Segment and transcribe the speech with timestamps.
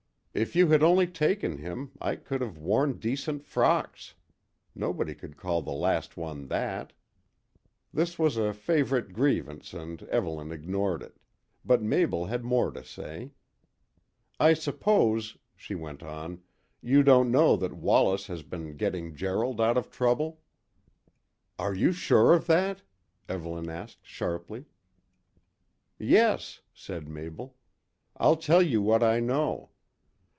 [0.33, 4.13] If you had only taken him I could have worn decent frocks.
[4.73, 6.93] Nobody could call the last one that."
[7.93, 11.17] This was a favourite grievance and Evelyn ignored it;
[11.65, 13.31] but Mabel had more to say.
[14.39, 16.41] "I suppose," she went on,
[16.81, 20.39] "you don't know that Wallace has been getting Gerald out of trouble?"
[21.59, 22.83] "Are you sure of that?"
[23.27, 24.63] Evelyn asked sharply.
[25.99, 27.57] "Yes," said Mabel;
[28.15, 29.67] "I'll tell you what I know.